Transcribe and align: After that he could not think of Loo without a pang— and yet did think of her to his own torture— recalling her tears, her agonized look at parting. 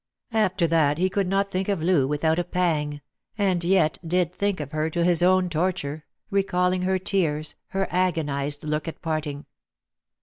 After 0.33 0.65
that 0.65 0.97
he 0.97 1.11
could 1.11 1.27
not 1.27 1.51
think 1.51 1.69
of 1.69 1.83
Loo 1.83 2.07
without 2.07 2.39
a 2.39 2.43
pang— 2.43 3.01
and 3.37 3.63
yet 3.63 3.99
did 4.03 4.33
think 4.33 4.59
of 4.59 4.71
her 4.71 4.89
to 4.89 5.03
his 5.03 5.21
own 5.21 5.47
torture— 5.47 6.05
recalling 6.31 6.81
her 6.81 6.97
tears, 6.97 7.53
her 7.67 7.87
agonized 7.91 8.63
look 8.63 8.87
at 8.87 9.03
parting. 9.03 9.45